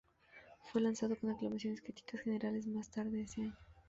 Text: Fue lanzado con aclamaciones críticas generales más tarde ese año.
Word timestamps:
Fue 0.63 0.81
lanzado 0.81 1.15
con 1.15 1.29
aclamaciones 1.29 1.79
críticas 1.79 2.21
generales 2.21 2.65
más 2.65 2.89
tarde 2.89 3.21
ese 3.21 3.41
año. 3.43 3.57